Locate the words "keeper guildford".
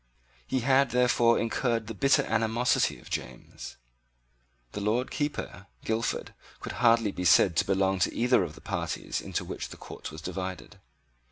5.11-6.33